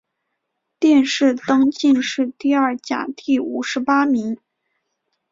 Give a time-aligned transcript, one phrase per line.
[0.79, 4.39] 殿试登进士第二甲第五十八名。